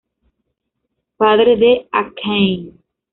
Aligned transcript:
Padre 1.19 1.55
de 1.57 1.71
Akane. 1.91 2.71